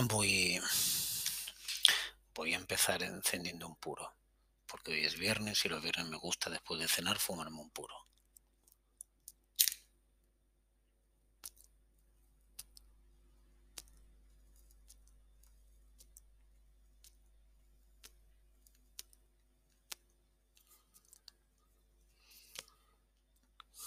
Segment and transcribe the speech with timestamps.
[0.00, 0.60] Voy,
[2.34, 4.14] voy a empezar encendiendo un puro,
[4.66, 7.94] porque hoy es viernes y los viernes me gusta después de cenar fumarme un puro.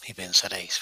[0.08, 0.80] Y pensaréis,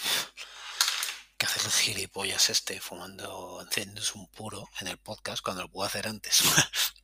[1.44, 5.86] ¿qué hace el gilipollas este fumando, encendiendo un puro en el podcast cuando lo puedo
[5.86, 6.42] hacer antes?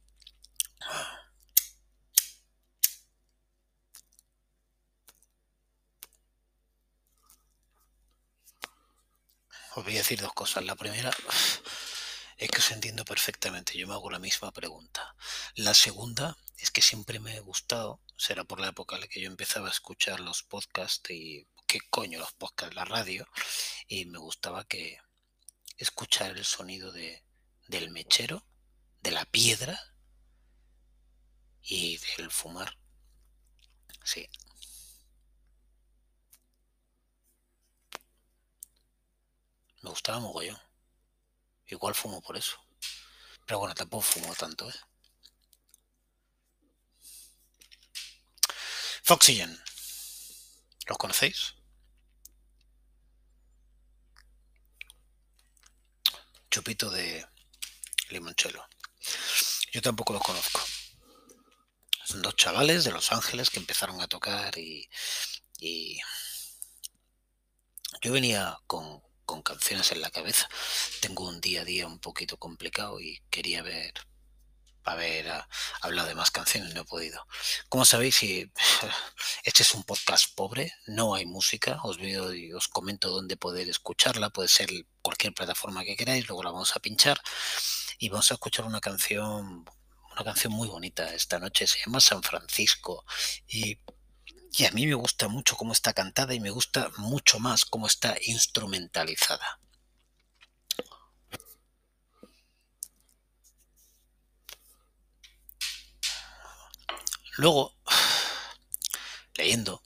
[9.76, 10.64] Os voy a decir dos cosas.
[10.64, 11.12] La primera
[12.38, 13.78] es que os entiendo perfectamente.
[13.78, 15.16] Yo me hago la misma pregunta.
[15.56, 19.22] La segunda es que siempre me ha gustado, será por la época en la que
[19.22, 23.28] yo empezaba a escuchar los podcasts y qué coño los podcasts, la radio,
[23.88, 25.00] y me gustaba que
[25.78, 27.23] escuchar el sonido de,
[27.68, 28.44] del mechero,
[29.02, 29.80] de la piedra
[31.62, 32.75] y del fumar.
[34.03, 34.28] Sí.
[39.81, 40.59] Me gustaba mogollón.
[41.67, 42.58] Igual fumo por eso.
[43.45, 44.80] Pero bueno, tampoco fumo tanto, ¿eh?
[49.03, 49.56] Foxygen.
[50.88, 51.59] ¿Los conocéis?
[56.50, 57.25] Chupito de
[58.09, 58.67] limonchelo.
[59.72, 60.61] Yo tampoco los conozco.
[62.06, 64.89] Son dos chavales de Los Ángeles que empezaron a tocar y,
[65.59, 66.00] y
[68.02, 70.50] yo venía con, con canciones en la cabeza.
[71.02, 73.94] Tengo un día a día un poquito complicado y quería ver
[74.92, 75.32] haber
[75.82, 77.26] hablado de más canciones, no he podido.
[77.70, 78.22] Como sabéis,
[79.44, 83.70] este es un podcast pobre, no hay música, os veo y os comento dónde poder
[83.70, 84.70] escucharla, puede ser
[85.02, 87.22] cualquier plataforma que queráis, luego la vamos a pinchar
[87.98, 89.66] y vamos a escuchar una canción,
[90.12, 93.06] una canción muy bonita esta noche, se llama San Francisco
[93.47, 93.80] y
[94.66, 98.16] a mí me gusta mucho cómo está cantada y me gusta mucho más cómo está
[98.25, 99.59] instrumentalizada.
[107.39, 107.73] Luego,
[109.35, 109.81] leyendo,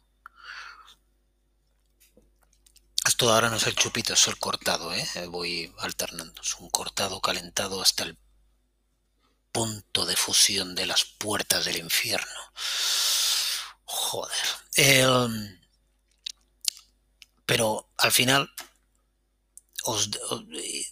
[3.05, 5.07] esto ahora no es el chupito, es el cortado, ¿eh?
[5.27, 8.17] voy alternando, es un cortado calentado hasta el
[9.51, 12.41] punto de fusión de las puertas del infierno.
[13.85, 14.47] Joder.
[14.73, 15.61] Em,
[17.45, 18.51] pero al final
[19.85, 20.09] os,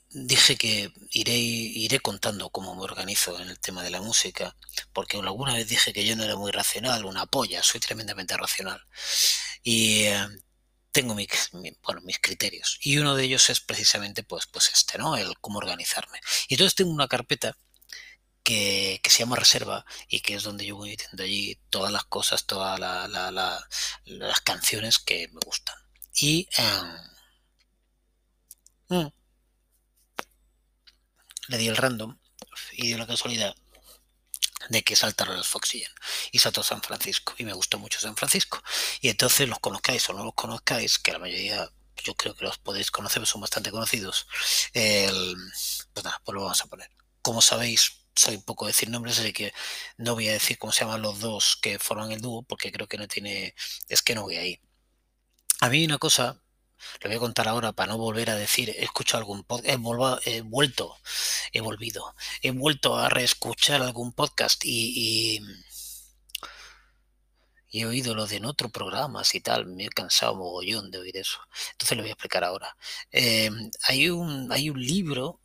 [0.10, 4.56] dije que iré, iré contando cómo me organizo en el tema de la música,
[4.94, 8.82] porque alguna vez dije que yo no era muy racional, una polla, soy tremendamente racional.
[9.64, 10.42] Y em,
[10.92, 11.30] tengo mis,
[11.84, 12.78] bueno, mis criterios.
[12.82, 15.16] Y uno de ellos es precisamente pues, pues este, ¿no?
[15.16, 16.20] El cómo organizarme.
[16.50, 17.58] Y entonces tengo una carpeta
[18.44, 22.46] que, se llama Reserva y que es donde yo voy metiendo allí todas las cosas,
[22.46, 25.76] todas las canciones que me gustan.
[26.14, 27.11] Y em,
[28.92, 29.08] mm,
[31.48, 32.18] le di el random
[32.74, 33.56] y dio la casualidad
[34.70, 35.92] de que saltaron los Foxygen
[36.32, 38.62] y saltó San Francisco y me gustó mucho San Francisco.
[39.02, 41.70] Y entonces los conozcáis o no los conozcáis que la mayoría
[42.04, 44.28] yo creo que los podéis conocer son bastante conocidos
[44.74, 46.90] pues nada pues lo vamos a poner.
[47.22, 49.54] Como sabéis soy poco decir nombres, así que
[49.98, 52.88] no voy a decir cómo se llaman los dos que forman el dúo, porque creo
[52.88, 53.56] que no tiene,
[53.90, 54.60] es que no voy ahí.
[55.62, 56.41] A mí una cosa,
[57.02, 59.70] le voy a contar ahora para no volver a decir, he escuchado algún podcast,
[60.26, 60.98] he, vuelto,
[61.52, 65.42] he volvido, he vuelto a reescuchar algún podcast y,
[67.74, 71.16] he oído lo de en otro programas y tal, me he cansado mogollón de oír
[71.18, 71.40] eso.
[71.72, 72.76] Entonces lo voy a explicar ahora.
[73.12, 73.50] Eh,
[73.88, 75.40] hay, un, hay un libro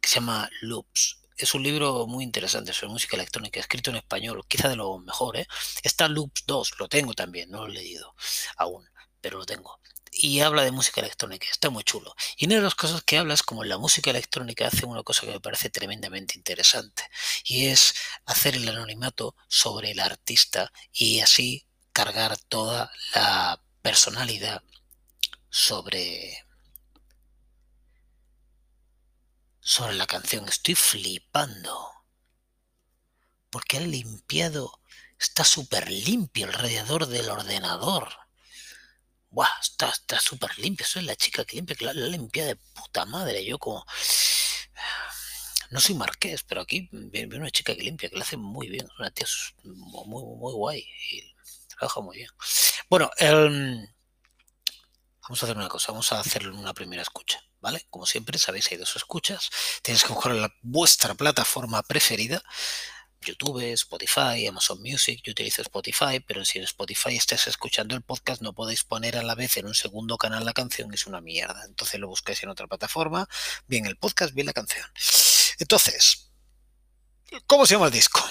[0.00, 4.44] que se llama Loops es un libro muy interesante sobre música electrónica, escrito en español,
[4.46, 5.36] quizá de lo mejor.
[5.36, 5.46] ¿eh?
[5.82, 8.14] Está Loops 2, lo tengo también, no lo he leído
[8.56, 8.88] aún,
[9.20, 9.80] pero lo tengo.
[10.14, 12.14] Y habla de música electrónica, está muy chulo.
[12.36, 15.22] Y una de las cosas que habla es como la música electrónica hace una cosa
[15.22, 17.04] que me parece tremendamente interesante,
[17.44, 17.94] y es
[18.26, 24.62] hacer el anonimato sobre el artista y así cargar toda la personalidad
[25.50, 26.44] sobre
[29.62, 30.48] sobre la canción.
[30.48, 31.88] Estoy flipando.
[33.50, 34.80] Porque han limpiado.
[35.18, 38.21] Está súper limpio el radiador del ordenador.
[39.32, 40.86] Buah, está súper limpio.
[40.86, 43.44] Soy la chica que limpia, que la, limpia de puta madre.
[43.44, 43.84] Yo como...
[45.70, 48.86] No soy marqués, pero aquí viene una chica que limpia, que lo hace muy bien.
[48.98, 49.26] Una tía
[49.64, 50.86] muy, muy guay.
[51.10, 51.34] Y
[51.68, 52.28] trabaja muy bien.
[52.90, 53.10] Bueno,
[55.22, 55.92] vamos a hacer una cosa.
[55.92, 57.40] Vamos a hacer una primera escucha.
[57.62, 57.86] ¿vale?
[57.88, 59.48] Como siempre, sabéis, hay dos escuchas.
[59.82, 62.42] Tenéis que buscar la, vuestra plataforma preferida.
[63.24, 68.42] YouTube, Spotify, Amazon Music, yo utilizo Spotify, pero si en Spotify estás escuchando el podcast
[68.42, 71.64] no podéis poner a la vez en un segundo canal la canción, es una mierda.
[71.64, 73.28] Entonces lo busquéis en otra plataforma,
[73.66, 74.86] bien el podcast, bien la canción.
[75.58, 76.30] Entonces,
[77.46, 78.22] ¿cómo se llama el disco?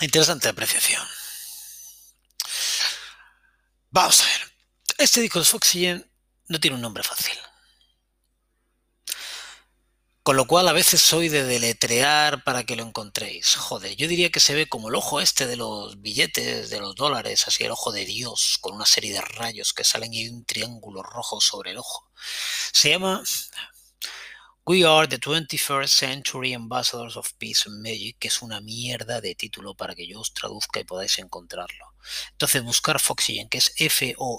[0.00, 1.06] Interesante apreciación.
[3.90, 4.52] Vamos a ver.
[4.98, 6.10] Este disco de Foxygen
[6.48, 7.38] no tiene un nombre fácil.
[10.30, 13.56] Con lo cual a veces soy de deletrear para que lo encontréis.
[13.56, 16.94] Joder, yo diría que se ve como el ojo este de los billetes, de los
[16.94, 20.44] dólares, así el ojo de Dios, con una serie de rayos que salen y un
[20.44, 22.08] triángulo rojo sobre el ojo.
[22.72, 23.24] Se llama
[24.66, 29.34] We Are the 21st Century Ambassadors of Peace and Magic, que es una mierda de
[29.34, 31.86] título para que yo os traduzca y podáis encontrarlo.
[32.30, 34.32] Entonces buscar Foxygen, que es F-O-X-Y-G-E-N,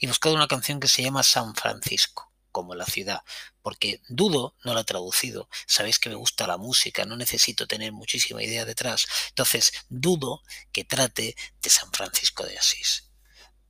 [0.00, 3.22] y buscar una canción que se llama San Francisco como la ciudad,
[3.62, 7.92] porque dudo, no la he traducido, sabéis que me gusta la música, no necesito tener
[7.92, 10.42] muchísima idea detrás, entonces dudo
[10.72, 13.10] que trate de San Francisco de Asís.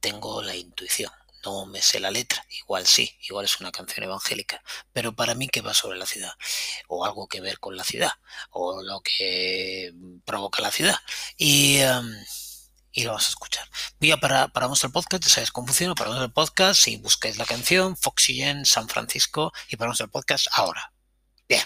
[0.01, 1.13] Tengo la intuición,
[1.45, 4.63] no me sé la letra, igual sí, igual es una canción evangélica,
[4.93, 6.33] pero para mí que va sobre la ciudad,
[6.89, 8.13] o algo que ver con la ciudad,
[8.51, 9.93] o lo que
[10.25, 10.97] provoca la ciudad.
[11.37, 11.79] Y...
[11.79, 12.25] Em,
[12.93, 13.69] y lo vas a escuchar.
[14.01, 17.39] Voy a para, paramos el podcast, ya sabes cómo funciona, paramos el podcast y buscáis
[17.39, 20.93] la canción Foxygen San Francisco y paramos el podcast ahora.
[21.49, 21.63] Bien.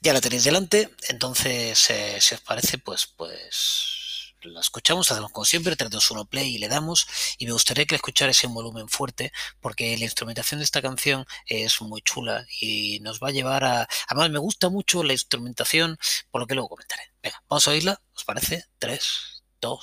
[0.00, 4.00] Ya la tenéis delante, entonces eh, si os parece, pues, pues
[4.42, 7.06] la escuchamos, hacemos como siempre, 3, 2, 1 play y le damos.
[7.38, 11.80] Y me gustaría que escucharais en volumen fuerte, porque la instrumentación de esta canción es
[11.82, 13.88] muy chula y nos va a llevar a.
[14.08, 15.98] Además, me gusta mucho la instrumentación,
[16.30, 17.12] por lo que luego comentaré.
[17.22, 18.64] Venga, vamos a oírla, ¿os parece?
[18.78, 19.76] 3, 2,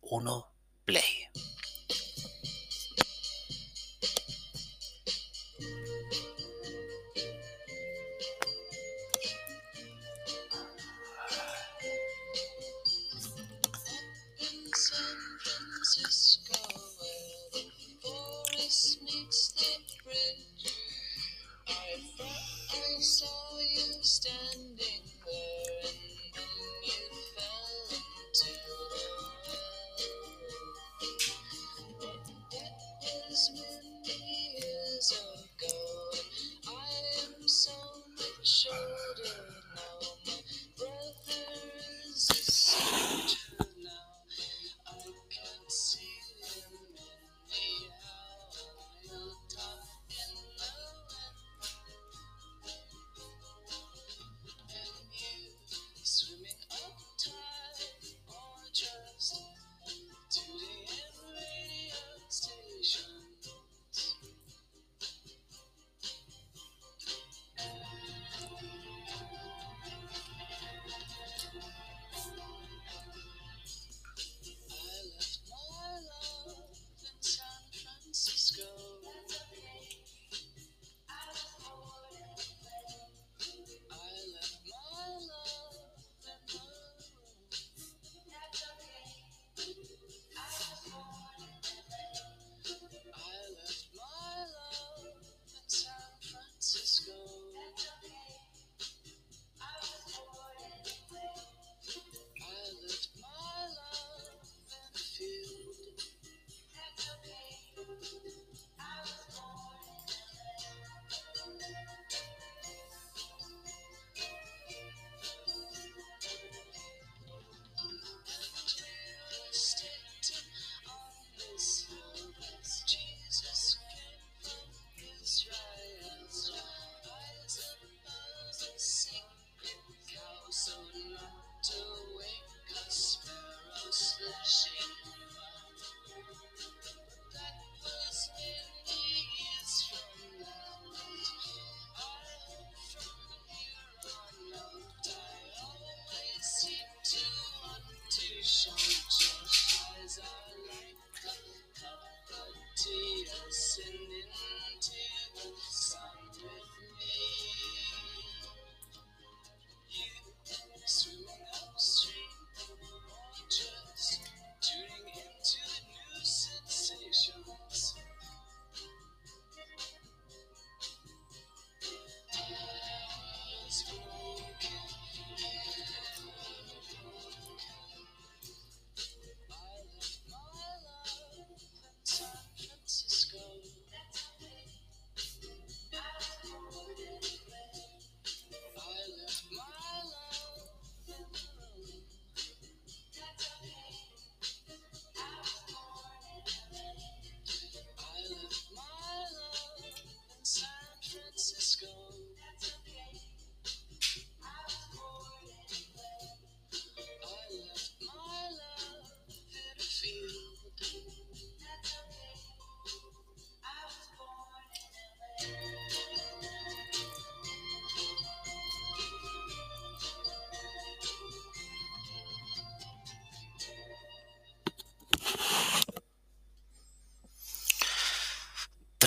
[0.00, 0.42] 1,
[0.86, 1.28] play.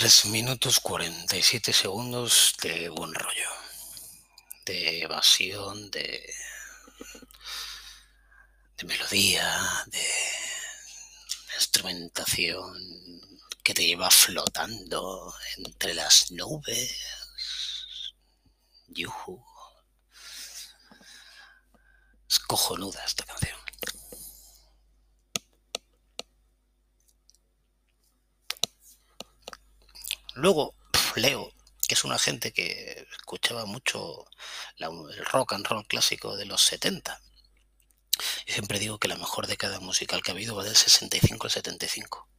[0.07, 3.49] 3 minutos 47 segundos de buen rollo,
[4.65, 6.33] de evasión, de,
[8.77, 10.07] de melodía, de
[11.55, 12.73] instrumentación
[13.61, 16.95] que te lleva flotando entre las nubes.
[18.87, 19.43] Yuhu.
[22.29, 23.47] Es cojonuda esta canción.
[30.38, 30.75] Luego,
[31.15, 31.51] Leo,
[31.88, 34.24] que es una gente que escuchaba mucho
[34.77, 37.20] el rock and roll clásico de los 70.
[38.46, 41.51] Yo siempre digo que la mejor década musical que ha habido va del 65 al
[41.51, 42.29] 75.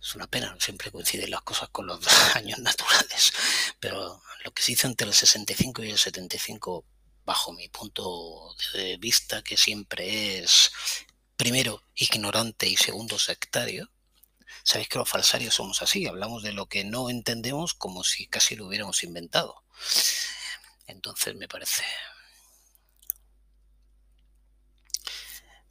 [0.00, 2.00] Es una pena, siempre coinciden las cosas con los
[2.34, 3.34] años naturales,
[3.78, 6.86] pero lo que se hizo entre el 65 y el 75,
[7.26, 10.72] bajo mi punto de vista, que siempre es
[11.36, 13.90] primero ignorante y segundo sectario,
[14.62, 18.56] Sabéis que los falsarios somos así, hablamos de lo que no entendemos como si casi
[18.56, 19.64] lo hubiéramos inventado.
[20.86, 21.84] Entonces me parece...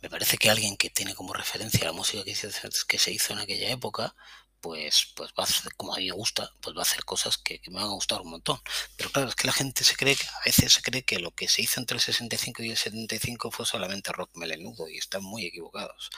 [0.01, 3.69] Me parece que alguien que tiene como referencia la música que se hizo en aquella
[3.69, 4.15] época,
[4.61, 7.37] pues, pues va a hacer, como a mí me gusta, pues va a hacer cosas
[7.37, 8.59] que, me van a gustar un montón.
[8.97, 11.47] Pero claro, es que la gente se cree, a veces se cree que lo que
[11.47, 15.45] se hizo entre el 65 y el 75 fue solamente rock melenudo y están muy
[15.45, 16.09] equivocados.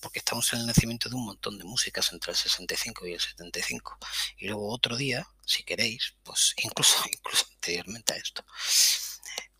[0.00, 3.20] Porque estamos en el nacimiento de un montón de músicas entre el 65 y el
[3.20, 3.98] 75.
[4.38, 8.44] Y luego otro día, si queréis, pues incluso, incluso anteriormente a esto.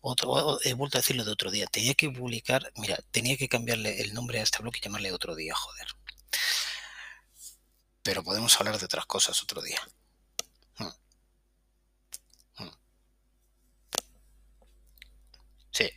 [0.01, 1.67] Otro, he vuelto a decirlo de otro día.
[1.67, 5.35] Tenía que publicar, mira, tenía que cambiarle el nombre a este blog y llamarle otro
[5.35, 5.87] día, joder
[8.03, 9.79] pero podemos hablar de otras cosas otro día.
[10.77, 10.89] Hmm.
[12.57, 12.71] Hmm.
[15.71, 15.89] Sí,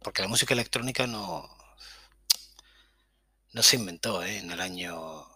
[0.00, 1.48] porque la música electrónica no,
[3.52, 4.38] no se inventó ¿eh?
[4.38, 5.26] en el año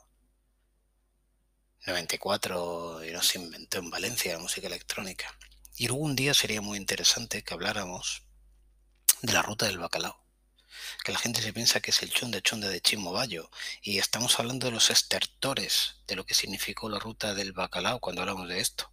[1.87, 5.37] 94 y no se inventó en Valencia la música electrónica.
[5.77, 8.23] Y algún día sería muy interesante que habláramos
[9.23, 10.26] de la ruta del bacalao
[11.05, 13.51] que la gente se piensa que es el chonde chonde de Chimobayo.
[13.83, 18.23] Y estamos hablando de los estertores, de lo que significó la ruta del bacalao cuando
[18.23, 18.91] hablamos de esto.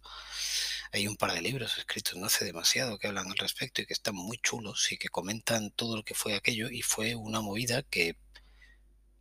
[0.92, 3.94] Hay un par de libros escritos no hace demasiado que hablan al respecto y que
[3.94, 7.82] están muy chulos y que comentan todo lo que fue aquello y fue una movida
[7.82, 8.16] que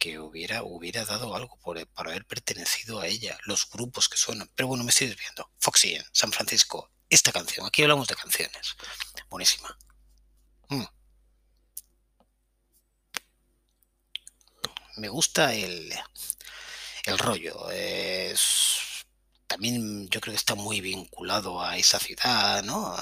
[0.04, 4.52] que hubiera, hubiera dado algo por, para haber pertenecido a ella, los grupos que suenan.
[4.54, 5.50] Pero bueno, me estoy desviando.
[5.60, 8.76] Foxy San Francisco, esta canción, aquí hablamos de canciones.
[9.30, 9.78] Buenísima.
[10.68, 10.84] Mm.
[14.98, 15.94] Me gusta el,
[17.06, 17.70] el rollo.
[17.72, 19.06] Es,
[19.48, 22.96] también yo creo que está muy vinculado a esa ciudad, ¿no?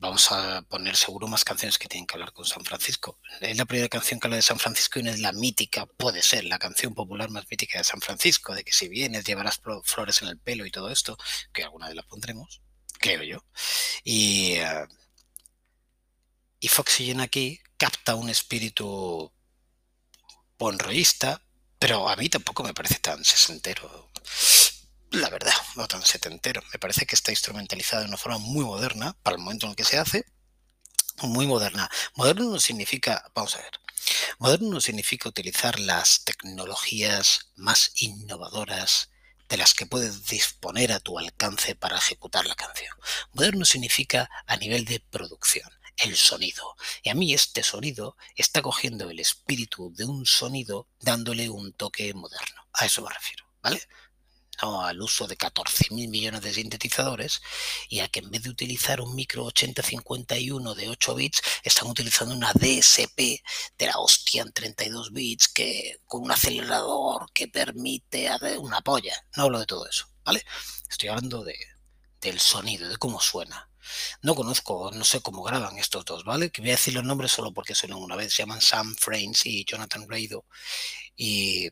[0.00, 3.18] Vamos a poner seguro más canciones que tienen que hablar con San Francisco.
[3.40, 6.22] Es la primera canción que habla de San Francisco y no es la mítica, puede
[6.22, 10.22] ser la canción popular más mítica de San Francisco, de que si vienes llevarás flores
[10.22, 11.18] en el pelo y todo esto,
[11.52, 12.62] que alguna de las pondremos,
[13.00, 13.44] creo yo.
[14.04, 14.86] Y, uh,
[16.60, 19.32] y Foxygen aquí capta un espíritu
[20.58, 21.42] bonroísta,
[21.78, 24.10] pero a mí tampoco me parece tan sesentero.
[25.10, 26.62] La verdad, no tan setentero.
[26.72, 29.76] Me parece que está instrumentalizado de una forma muy moderna para el momento en el
[29.76, 30.24] que se hace.
[31.22, 31.88] Muy moderna.
[32.14, 33.80] Moderno no significa, vamos a ver,
[34.38, 39.10] moderno no significa utilizar las tecnologías más innovadoras
[39.48, 42.94] de las que puedes disponer a tu alcance para ejecutar la canción.
[43.32, 45.68] Moderno significa a nivel de producción
[45.98, 46.76] el sonido.
[47.02, 52.12] Y a mí este sonido está cogiendo el espíritu de un sonido dándole un toque
[52.14, 52.68] moderno.
[52.72, 53.82] A eso me refiero, ¿vale?
[54.62, 57.40] No al uso de 14.000 millones de sintetizadores
[57.88, 62.34] y a que en vez de utilizar un micro 8051 de 8 bits, están utilizando
[62.34, 63.40] una DSP
[63.78, 68.28] de la hostia en 32 bits que con un acelerador que permite
[68.58, 69.14] una polla.
[69.36, 70.44] No hablo de todo eso, ¿vale?
[70.90, 71.56] Estoy hablando de,
[72.20, 73.67] del sonido, de cómo suena.
[74.22, 76.50] No conozco, no sé cómo graban estos dos, ¿vale?
[76.50, 78.32] Que voy a decir los nombres solo porque suenan una vez.
[78.32, 80.44] Se llaman Sam Frames y Jonathan Raido.
[81.16, 81.70] Y,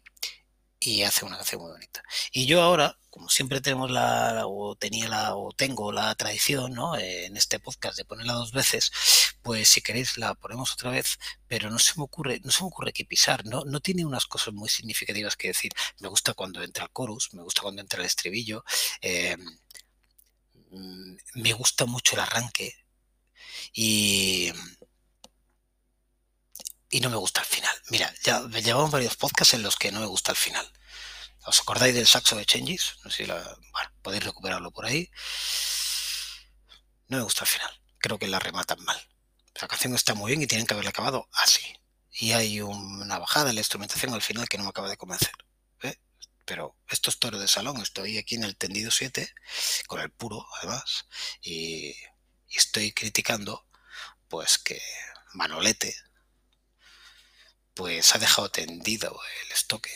[0.78, 2.02] y hace una canción muy bonita.
[2.32, 6.96] Y yo ahora, como siempre tenemos la, o tenía la, o tengo la tradición, ¿no?
[6.98, 8.92] En este podcast de ponerla dos veces,
[9.42, 11.18] pues si queréis la ponemos otra vez,
[11.48, 13.64] pero no se me ocurre, no se me ocurre qué pisar, ¿no?
[13.64, 15.72] No tiene unas cosas muy significativas que decir.
[16.00, 18.64] Me gusta cuando entra el chorus, me gusta cuando entra el estribillo.
[19.00, 19.36] Eh,
[20.70, 22.74] me gusta mucho el arranque
[23.72, 24.52] y,
[26.90, 27.76] y no me gusta el final.
[27.90, 30.70] Mira, ya llevamos varios podcasts en los que no me gusta el final.
[31.46, 32.96] ¿Os acordáis del saxo de Changes?
[33.04, 35.10] No sé si bueno, podéis recuperarlo por ahí.
[37.08, 37.70] No me gusta el final.
[37.98, 39.00] Creo que la rematan mal.
[39.60, 41.62] La canción está muy bien y tienen que haberla acabado así.
[42.10, 45.32] Y hay una bajada en la instrumentación al final que no me acaba de convencer.
[46.46, 49.34] Pero esto es toro de salón, estoy aquí en el tendido 7,
[49.86, 51.06] con el puro además,
[51.42, 51.94] y,
[52.48, 53.66] estoy criticando
[54.28, 54.80] pues que
[55.34, 55.94] Manolete
[57.74, 59.90] pues ha dejado tendido el estoque,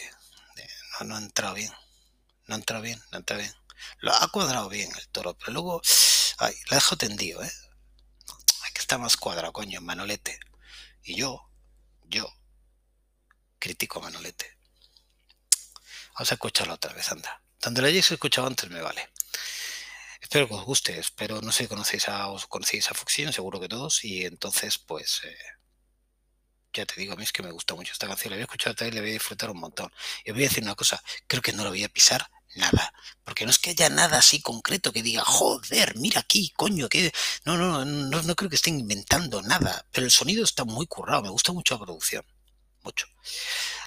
[0.99, 1.73] no, no ha entrado bien,
[2.47, 3.55] no ha entrado bien, no ha entrado bien.
[4.01, 5.81] Lo ha cuadrado bien el toro, pero luego
[6.39, 7.53] ay, lo ha dejado tendido, ¿eh?
[8.65, 10.39] Hay que estar más cuadrado, coño, Manolete.
[11.03, 11.49] Y yo,
[12.05, 12.31] yo,
[13.59, 14.60] critico Manolete.
[16.21, 17.43] Vamos a escucharlo otra vez, anda.
[17.63, 19.09] Donde lo hayáis escuchado antes me vale.
[20.21, 23.59] Espero que os guste, espero, no sé si conocéis a, os conocéis a Fuxion, seguro
[23.59, 25.35] que todos, y entonces, pues, eh,
[26.75, 28.45] ya te digo, a mí es que me gusta mucho esta canción, la voy a
[28.45, 29.91] escuchar otra vez y la voy a disfrutar un montón.
[30.23, 32.93] Y os voy a decir una cosa, creo que no la voy a pisar nada,
[33.25, 37.15] porque no es que haya nada así concreto que diga, joder, mira aquí, coño, que...
[37.47, 41.23] No, no, no, no creo que estén inventando nada, pero el sonido está muy currado,
[41.23, 42.27] me gusta mucho la producción,
[42.83, 43.07] mucho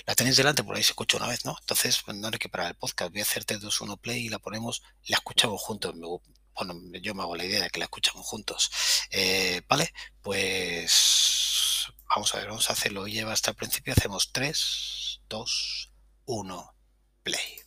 [0.06, 1.56] la tenéis delante, por ahí se escucha una vez, ¿no?
[1.60, 4.30] Entonces, pues, no hay que parar el podcast, voy a hacerte 2, 1 play y
[4.30, 5.94] la ponemos, la escuchamos juntos.
[5.96, 8.72] bueno, yo me hago la idea de que la escuchamos juntos.
[9.12, 9.94] Eh, ¿Vale?
[10.22, 13.08] Pues vamos a ver, vamos a hacerlo.
[13.08, 15.92] Lleva hasta el principio, hacemos 3, 2,
[16.26, 16.76] 1,
[17.24, 17.63] play.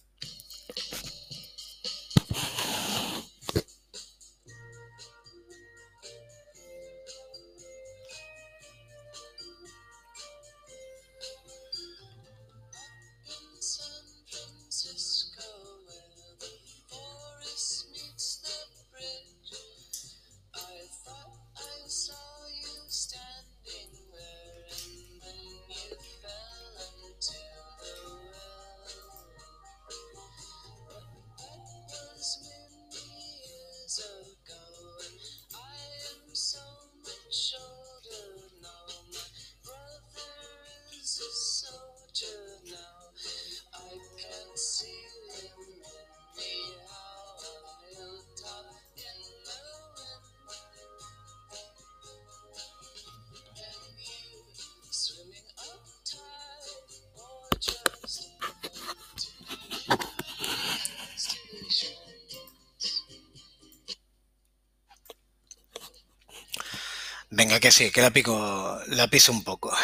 [67.66, 69.76] Que sí, que la pico, la piso un poco.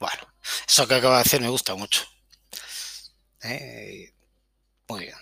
[0.00, 0.22] Bueno,
[0.66, 2.02] eso que acaba de hacer me gusta mucho.
[3.42, 4.14] Eh,
[4.88, 5.18] muy bien.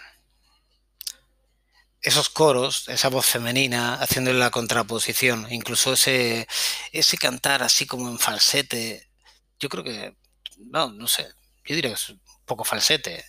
[2.02, 6.46] Esos coros, esa voz femenina, haciendo la contraposición, incluso ese,
[6.92, 9.10] ese cantar así como en falsete,
[9.58, 10.16] yo creo que,
[10.58, 11.26] no, no sé,
[11.64, 13.24] yo diría que es un poco falsete.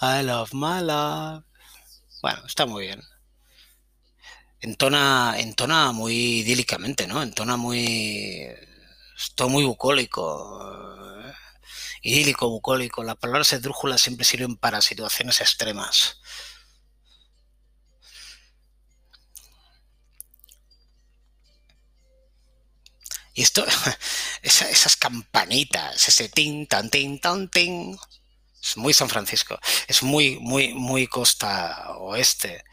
[0.00, 1.44] I love my love.
[2.20, 3.11] Bueno, está muy bien
[4.62, 7.22] entona, entona muy idílicamente, ¿no?
[7.22, 8.48] Entona muy...
[9.34, 10.60] todo muy bucólico.
[11.26, 11.32] ¿eh?
[12.02, 13.02] Idílico, bucólico.
[13.04, 16.18] Las palabras esdrújulas siempre sirven para situaciones extremas.
[23.34, 23.64] Y esto,
[24.42, 27.98] esas campanitas, ese tin, tan, tin, tan, tin,
[28.62, 32.64] es muy San Francisco, es muy, muy, muy costa oeste.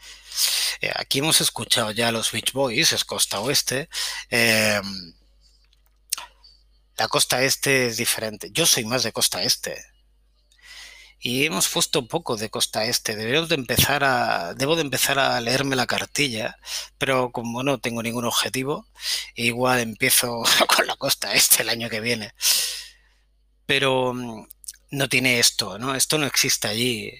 [0.80, 3.88] Eh, aquí hemos escuchado ya los Beach Boys, es costa oeste.
[4.30, 5.14] Em,
[6.96, 8.50] la costa este es diferente.
[8.52, 9.84] Yo soy más de costa este.
[11.22, 13.14] Y hemos puesto un poco de costa este.
[13.14, 16.58] Debemos de empezar a, debo de empezar a leerme la cartilla,
[16.98, 18.86] pero como no tengo ningún objetivo,
[19.34, 20.42] igual empiezo
[20.76, 22.32] con la costa este el año que viene.
[23.66, 24.46] Pero mm,
[24.90, 25.94] no tiene esto, ¿no?
[25.94, 27.12] Esto no existe allí.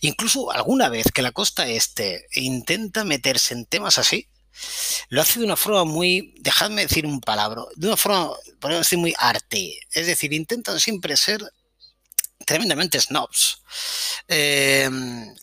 [0.00, 4.28] Incluso alguna vez que la costa este intenta meterse en temas así,
[5.08, 8.98] lo hace de una forma muy, dejadme decir un palabra, de una forma, podemos decir,
[8.98, 9.78] muy arte.
[9.92, 11.42] Es decir, intentan siempre ser
[12.44, 13.62] tremendamente snobs.
[14.28, 15.34] Em,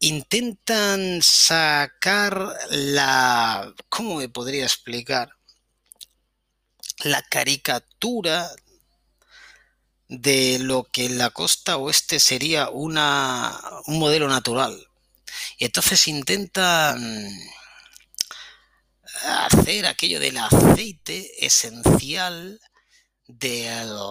[0.00, 5.30] intentan sacar la, ¿cómo me podría explicar?
[7.04, 8.50] La caricatura
[10.08, 14.88] de lo que en la costa oeste sería una, un modelo natural.
[15.58, 17.32] Y entonces intentan
[19.22, 22.60] hacer aquello del aceite esencial
[23.26, 23.64] de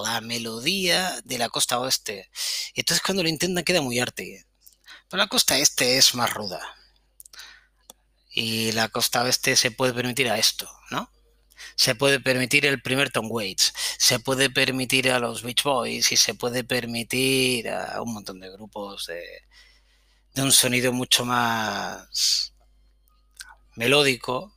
[0.03, 2.29] la melodía de la costa oeste.
[2.73, 4.45] Y entonces cuando lo intentan queda muy arte.
[5.10, 6.62] Pero la costa este es más ruda.
[8.29, 11.10] Y la costa oeste se puede permitir a esto, ¿no?
[11.76, 16.18] Se puede permitir el primer Tom Waits, se puede permitir a los Beach Boys y
[16.18, 19.24] se puede permitir a un montón de grupos de,
[20.34, 22.54] de un sonido mucho más
[23.76, 24.54] melódico.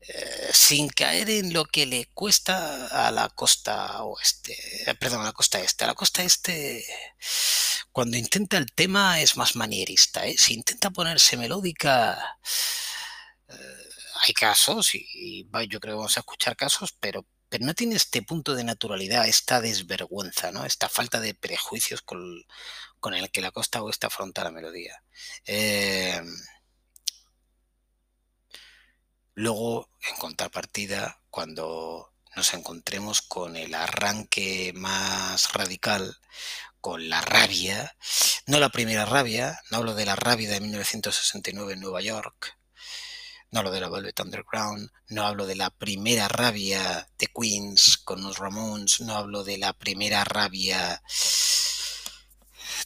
[0.00, 4.56] eh, sin caer en lo que le cuesta a la costa oeste,
[4.90, 5.84] eh, perdón, a la costa este.
[5.84, 6.84] A la costa este,
[7.92, 10.34] cuando intenta el tema es más manierista, ¿eh?
[10.38, 12.38] si intenta ponerse melódica,
[14.22, 18.22] hay casos y, yo creo que vamos a escuchar casos, pero, pero no tiene este
[18.22, 20.64] punto de naturalidad, esta desvergüenza, ¿no?
[20.64, 22.44] esta falta de prejuicios con,
[23.14, 25.02] el que la costa oeste afronta la melodía.
[25.44, 26.22] Eh,
[29.34, 36.16] luego, en contrapartida, cuando nos encontremos con el arranque más radical,
[36.80, 37.96] con la rabia,
[38.46, 42.56] no la primera rabia, no hablo de la rabia de 1969 en Nueva York,
[43.52, 48.22] no hablo de la Velvet Underground, no hablo de la primera rabia de Queens con
[48.22, 51.02] los Ramones, no hablo de la primera rabia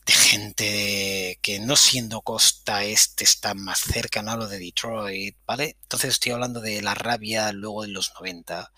[0.04, 5.76] de gente que no siendo costa este está más cerca, no hablo de Detroit, ¿vale?
[5.82, 8.72] Entonces estoy hablando de la rabia luego de los 90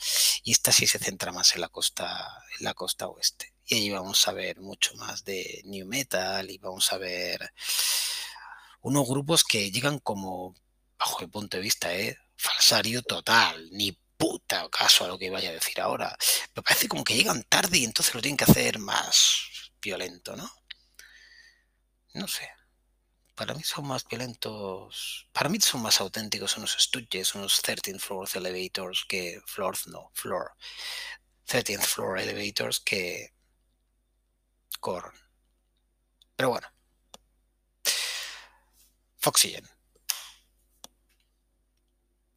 [0.44, 3.54] y esta sí se centra más en la costa, en la costa oeste.
[3.64, 7.50] Y ahí vamos a ver mucho más de New Metal y vamos a ver
[8.82, 10.54] unos grupos que llegan como,
[10.98, 12.18] bajo mi punto de vista, ¿eh?
[12.36, 16.16] falsario total, ni puta caso a lo que vaya a decir ahora.
[16.54, 20.50] Me parece como que llegan tarde y entonces lo tienen que hacer más violento, ¿no?
[22.14, 22.50] no sé.
[23.34, 25.28] Para mí son más violentos.
[25.32, 29.40] Para mí son más auténticos unos Stooges, unos 13th Floor Elevators que.
[29.46, 30.52] Floors, no, Floor.
[31.46, 33.32] 13th Floor Elevators que.
[34.80, 35.12] Korn.
[36.36, 36.68] Pero bueno.
[39.18, 39.68] Foxygen.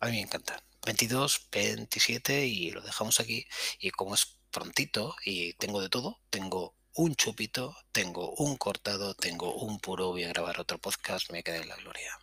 [0.01, 0.63] A mí me encanta.
[0.85, 3.47] 22, 27 y lo dejamos aquí.
[3.79, 9.53] Y como es prontito y tengo de todo, tengo un chupito, tengo un cortado, tengo
[9.53, 12.19] un puro, voy a grabar otro podcast, me quedé en la gloria.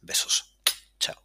[0.00, 0.56] Besos.
[1.00, 1.16] Chao.